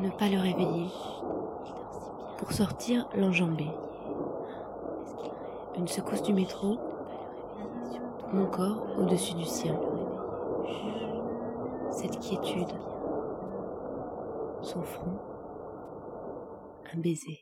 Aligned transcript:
ne 0.00 0.10
pas 0.10 0.28
le 0.28 0.38
réveiller, 0.38 0.88
pour 2.38 2.52
sortir 2.52 3.08
l'enjamber. 3.14 3.70
Une 5.76 5.88
secousse 5.88 6.22
du 6.22 6.32
métro, 6.32 6.78
mon 8.32 8.46
corps 8.46 8.86
au-dessus 8.98 9.34
du 9.34 9.44
sien. 9.44 9.78
Cette 11.90 12.18
quiétude, 12.18 12.74
son 14.62 14.82
front, 14.82 15.18
un 16.92 16.98
baiser. 16.98 17.40